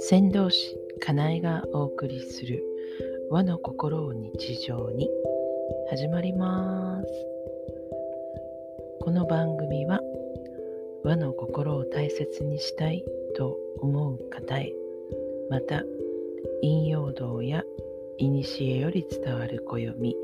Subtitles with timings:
[0.00, 2.62] 先導師かなえがお送りする
[3.30, 5.08] 和の心を日常に
[5.88, 7.08] 始まります。
[9.00, 10.00] この番組は
[11.02, 13.04] 和の心を大切にしたい
[13.36, 14.72] と思う方へ
[15.48, 15.82] また
[16.60, 17.62] 引用道や
[18.18, 20.16] 古より伝わる暦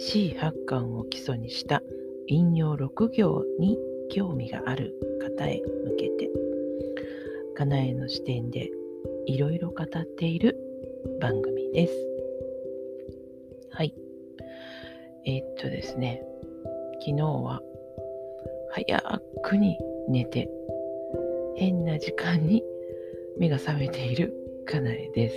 [0.00, 1.82] C8 巻を基礎にした
[2.28, 3.78] 引用6行に
[4.10, 6.30] 興味がある方へ向けて
[7.56, 8.70] かなえの視点で
[9.26, 10.56] いろいろ語っている
[11.20, 11.92] 番組です。
[13.70, 13.94] はい。
[15.24, 16.22] えー、っとですね、
[17.00, 17.60] 昨日は
[18.70, 20.48] 早くに寝て、
[21.56, 22.62] 変な時間に
[23.38, 24.32] 目が覚めている
[24.64, 25.36] かなえです。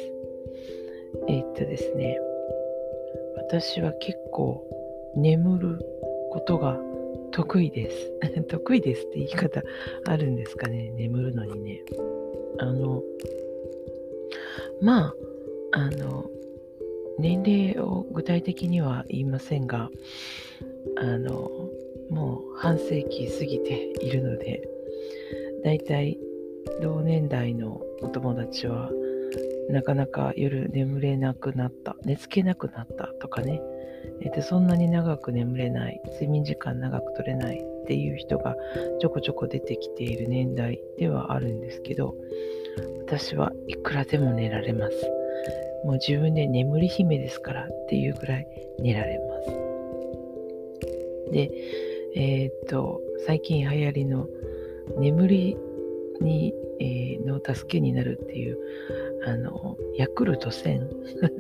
[1.28, 2.20] えー、っとですね、
[3.38, 4.64] 私は結構
[5.16, 5.80] 眠る
[6.32, 6.80] ことが
[7.32, 8.12] 得意です。
[8.48, 9.62] 得意ですって言い方
[10.06, 11.84] あるんですかね、眠るのにね。
[12.58, 13.04] あの、
[14.82, 15.16] まあ、
[15.74, 16.30] あの、
[17.20, 19.90] 年齢を具体的には言いませんが、
[20.98, 21.52] あの、
[22.10, 24.68] もう半世紀過ぎているので、
[25.64, 26.18] だいたい
[26.82, 28.90] 同年代のお友達は、
[29.70, 33.62] なかなか夜眠れなくなった、寝つけなくなったとかね、
[34.22, 38.56] えー、そんなに長く眠れない、睡眠時間長く取れないっていう人が
[39.00, 42.16] ちょこちょこ出てきている年代ではあるんですけど、
[43.06, 44.94] 私はいくらでも寝られます。
[45.84, 48.48] もう自分で眠り姫ですからっていうぐらい
[48.80, 49.50] 寝られます。
[51.32, 51.52] で、
[52.16, 54.28] えー、っと、最近流行りの
[54.98, 55.58] 眠り
[56.20, 58.58] に、えー、の助けになるっていう、
[59.26, 60.88] あの、ヤクルト1000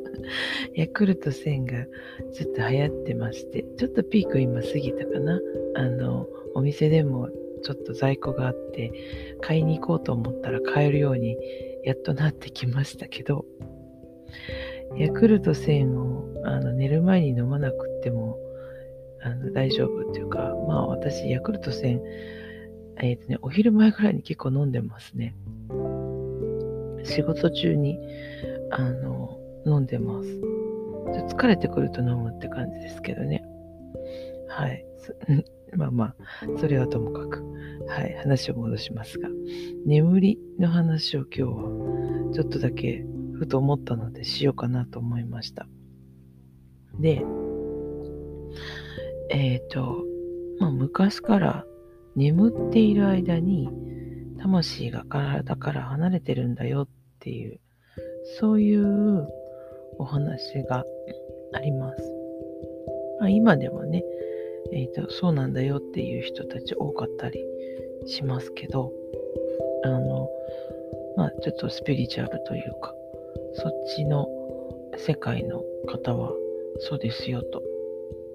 [0.75, 1.87] ヤクルト1000が
[2.31, 5.41] ちょっと流行ってまして、ちょっとピーク今過ぎたかな。
[5.75, 7.29] あの、お店でも
[7.63, 8.91] ちょっと在庫があって
[9.41, 11.37] 買いに行こうと思ったら買えるように
[11.83, 13.45] やっとなってきましたけど
[14.97, 18.37] ヤクルト1000をあの寝る前に飲まなくても
[19.23, 22.01] あの大丈夫っていうかまあ私ヤクルト1000
[23.01, 25.35] えっ、ー、とねお昼前ぐらいに結構飲んでますね。
[27.03, 27.99] 仕事中に
[28.69, 30.41] あの飲んでます。
[31.35, 33.43] 疲れてくると飲むって感じですけどね。
[34.47, 34.85] はい。
[35.73, 36.15] まあまあ、
[36.59, 37.43] それはともかく、
[37.87, 39.29] はい、話を戻しますが、
[39.85, 45.67] 眠りの話を今日はちょっとだけふと思ったのでしようかなと思いました。
[46.99, 47.25] で、
[49.29, 50.05] えっ、ー、と、
[50.59, 51.65] まあ昔から
[52.15, 53.69] 眠っている間に
[54.41, 56.87] 魂が体から離れてるんだよっ
[57.19, 57.59] ていう、
[58.39, 59.27] そういう
[59.97, 60.83] お話が
[61.53, 62.03] あります。
[63.19, 64.03] まあ、今でもね、
[64.73, 67.39] えーと、そうなんだよっていう人たち多かったり
[68.07, 68.91] しますけど、
[69.83, 70.29] あの、
[71.15, 72.95] まあちょっとスピリチュアルというか、
[73.53, 74.27] そっちの
[74.97, 76.31] 世界の方は
[76.79, 77.61] そうですよと。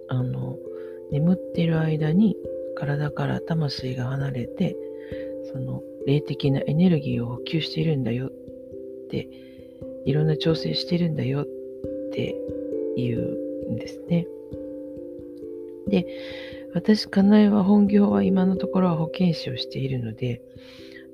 [0.09, 0.57] あの、
[1.11, 2.37] 眠っている間に
[2.77, 4.77] 体から魂が離れて、
[5.53, 8.31] その霊的なエネルギーを補給しているんだよっ
[9.11, 9.29] て、
[10.05, 11.47] いろんな調整してるんだよっ
[12.13, 12.37] て
[12.97, 14.27] 言うんですね。
[15.89, 16.07] で、
[16.75, 20.43] 私、かなえは本業は今のところは保健師をしているので、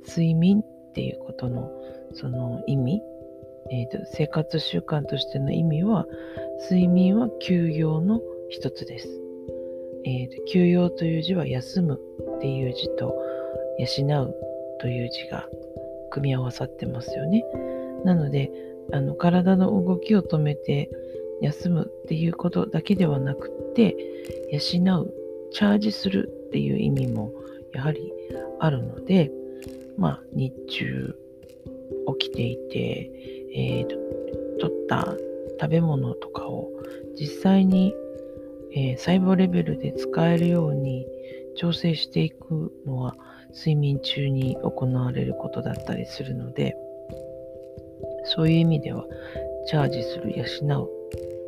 [0.06, 1.70] 睡眠っていうことの
[2.14, 3.00] その意味、
[3.70, 6.06] えーと、生活習慣としての意味は、
[6.62, 8.20] 睡眠は休養の
[8.50, 9.08] 一つです。
[10.04, 12.00] えーと、休養という字は休む
[12.36, 13.14] っていう字と
[13.78, 14.34] 養う
[14.80, 15.48] という字が
[16.10, 17.44] 組み合わさってますよね。
[18.04, 18.50] なので、
[18.92, 20.90] あの体の動きを止めて
[21.40, 23.96] 休むっていうことだけではなくって、
[24.50, 25.14] 養う、
[25.52, 27.32] チャージするっていう意味も
[27.72, 28.12] やはり
[28.60, 29.30] あるので、
[29.96, 31.16] まあ、日中
[32.18, 33.10] 起きていて、
[33.54, 33.86] えー、
[34.60, 35.16] 取った
[35.60, 36.70] 食べ物とかを
[37.18, 37.94] 実際に、
[38.74, 41.06] えー、細胞レベルで使えるように
[41.56, 43.14] 調整していくのは
[43.54, 46.76] 睡眠中に行われることだったりするので、
[48.24, 49.04] そういう意味では、
[49.66, 50.90] チャージする、養う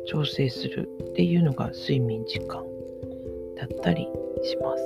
[0.07, 2.63] 調整するっていうのが睡眠時間
[3.57, 4.07] だったり
[4.43, 4.83] します。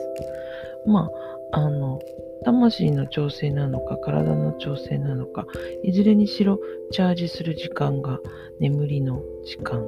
[0.85, 1.09] ま
[1.51, 1.99] あ、あの、
[2.45, 5.45] 魂の調整なのか、体の調整なのか、
[5.83, 6.59] いずれにしろ
[6.91, 8.19] チャージする時間が
[8.59, 9.83] 眠りの時間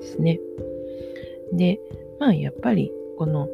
[0.00, 0.38] ですね。
[1.52, 1.78] で、
[2.18, 3.48] まあ、やっぱり、この、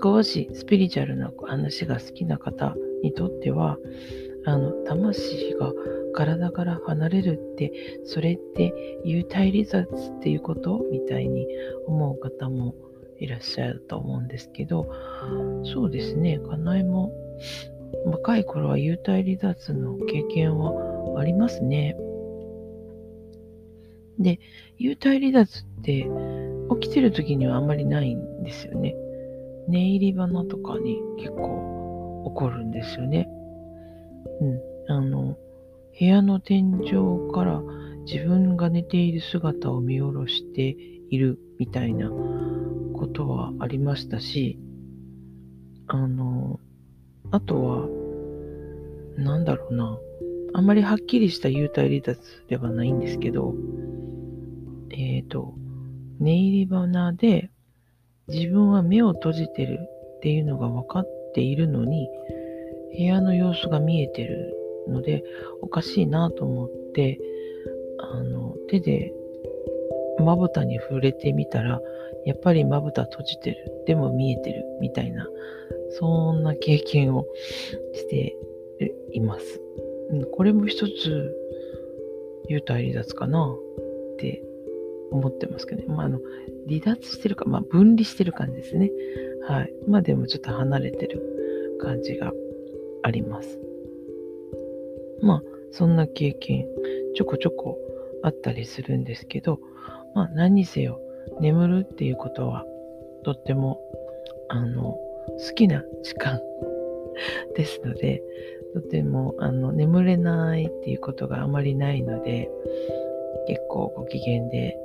[0.00, 3.78] 少しスピリチュアルな話が好きな方にとっては、
[4.44, 5.72] あの、魂が
[6.14, 7.72] 体から離れるって、
[8.04, 8.72] それって
[9.04, 11.46] 幽体離脱っていうことみたいに
[11.86, 12.74] 思う方も、
[13.20, 14.88] いらっしゃると思うんですけど、
[15.64, 17.12] そうですね、かなえも
[18.06, 21.96] 若い頃は幽体離脱の経験はありますね。
[24.18, 24.40] で、
[24.80, 26.08] 幽体離脱って
[26.80, 28.94] 起きてる時にはあんまりないんですよね。
[29.68, 33.28] 寝入り花とかに結構起こるんですよね。
[34.40, 34.60] うん。
[34.92, 35.36] あの、
[35.98, 37.62] 部屋の天井から
[38.06, 40.76] 自分が寝ている姿を見下ろして
[41.10, 42.10] いるみたいな
[42.94, 44.58] ことはありましたし、
[45.86, 46.60] あの、
[47.30, 47.88] あとは、
[49.16, 49.98] なんだろうな。
[50.54, 52.18] あんまりはっきりした幽体離脱
[52.48, 53.54] ではないんですけど、
[54.90, 55.54] えっ、ー、と、
[56.20, 57.50] 寝入り花で
[58.28, 59.78] 自分は目を閉じてる
[60.16, 62.08] っていうのが分かっているのに、
[62.96, 64.54] 部屋の様子が見えてる
[64.88, 65.22] ので、
[65.62, 67.18] おかしいなと思って、
[67.98, 69.12] あの、手で
[70.18, 71.80] まぶたに触れてみたら、
[72.26, 73.56] やっぱりまぶた閉じてる。
[73.86, 74.64] でも見えてる。
[74.80, 75.26] みたいな、
[75.98, 77.24] そんな経験を
[77.94, 78.36] して
[79.12, 79.60] います。
[80.32, 81.34] これも一つ、
[82.50, 83.54] 幽体離脱かな
[84.14, 84.42] って
[85.10, 85.88] 思ってますけどね。
[85.88, 86.20] まあ、あの、
[86.68, 88.90] 離脱してるか、まあ、分離してる感じですね。
[89.46, 89.72] はい。
[89.86, 92.32] まあ、でもちょっと離れてる感じが
[93.02, 93.58] あります。
[95.20, 96.66] まあ、そんな経験、
[97.14, 97.78] ちょこちょこ
[98.22, 99.60] あったりするんですけど、
[100.14, 101.00] まあ、何にせよ、
[101.40, 102.64] 眠るっていうことは、
[103.24, 103.80] とっても、
[104.48, 106.40] あの、好きな時間
[107.56, 108.22] ですので、
[108.74, 112.50] とても、あの、眠れないっていうことがあまりないので、
[113.46, 114.78] 結構ご機嫌で、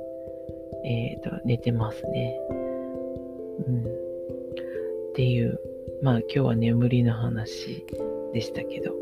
[0.84, 2.38] えっ、ー、と、寝てますね。
[3.66, 3.80] うん。
[3.80, 3.84] っ
[5.14, 5.58] ていう、
[6.02, 7.84] まあ今日は眠りの話
[8.32, 8.92] でしたけど。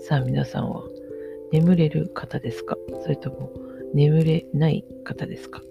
[0.00, 0.84] さあ皆さんは
[1.50, 2.76] 眠れる方ですか？
[3.02, 3.50] それとも
[3.92, 5.62] 眠れない方ですか？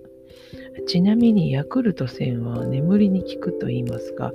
[0.88, 4.34] ちなみにヤクルト1000は眠りに効くと言いますが、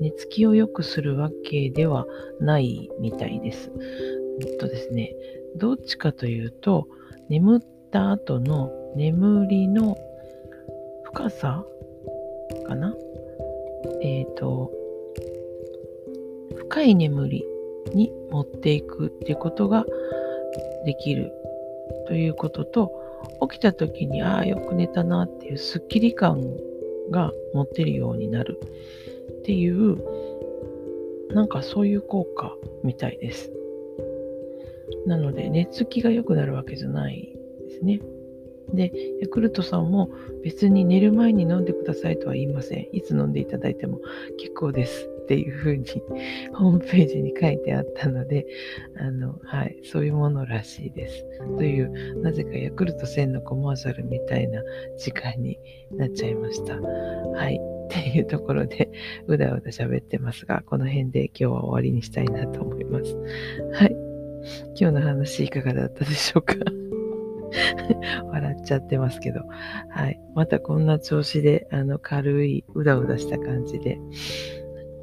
[0.00, 2.06] 寝つきを良くするわけでは
[2.40, 3.70] ないみたいです。
[4.40, 5.14] えっとですね、
[5.56, 6.88] どっちかというと、
[7.28, 7.60] 眠っ
[7.90, 9.96] た後の眠りの
[11.04, 11.64] 深さ
[12.66, 12.94] かな？
[14.02, 14.70] えっ、ー、と、
[16.56, 17.44] 深い眠り
[17.94, 19.84] に持っていくっていうことが
[20.84, 21.32] できる
[22.06, 22.92] ということと、
[23.48, 26.42] 起きた時に、ああ、よく寝たなっていうスッキリ感
[27.10, 28.60] が持てるようになる
[29.30, 29.96] っていう、
[31.34, 33.52] なんかそういう効果みたいです。
[35.06, 37.36] なので、寝つきが良くなるわけじゃない
[37.68, 38.00] ですね。
[38.72, 40.10] で、ヤクルトさんも
[40.44, 42.88] 別に寝る前に飲んでくださいとは言いません。
[42.92, 44.00] いつ飲んでいただいても
[44.38, 45.86] 結構ですっていうふうに
[46.54, 48.46] ホームページに書いてあったので、
[48.96, 51.24] あの、はい、そういうものらしいです。
[51.56, 54.62] という、なぜかヤクルト1000のコマーシャルみたいな
[54.98, 55.58] 時間に
[55.92, 56.80] なっちゃいました。
[56.80, 57.60] はい。
[57.86, 58.90] っていうところで、
[59.26, 63.14] うだうだ喋ってますが、この辺で今日は終わりにしたいなと思います。
[63.74, 63.96] はい。
[64.78, 66.54] 今日の話いかがだったでしょうか？
[68.30, 69.40] 笑っちゃってますけど。
[69.88, 70.20] はい。
[70.34, 73.98] またこんな調子で、あの、軽いうだうだした感じで、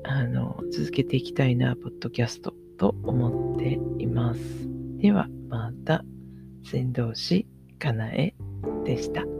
[0.04, 4.42] あの、続けていきたいな、ポッドキャストと思っています。
[4.98, 6.04] では、また、
[6.64, 7.48] 先導師、
[7.78, 8.36] かなえ
[8.86, 9.39] でした。